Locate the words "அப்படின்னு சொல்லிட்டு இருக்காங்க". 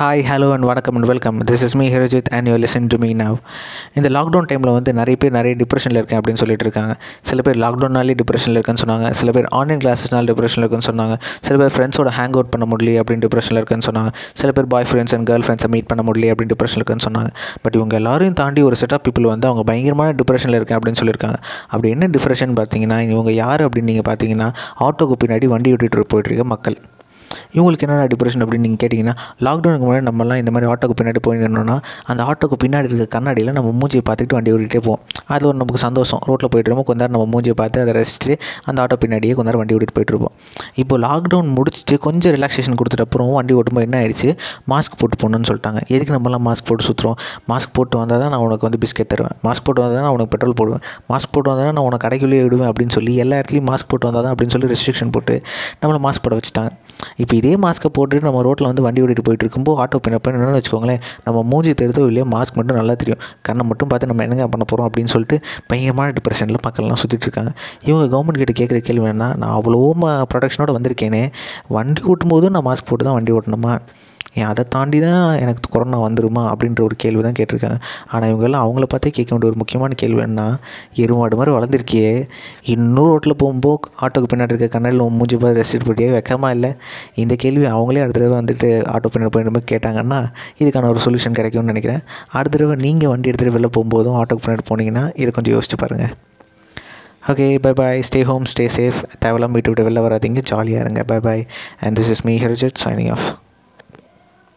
6.20-6.92